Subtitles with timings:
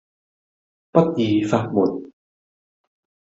[0.91, 2.11] 不二法門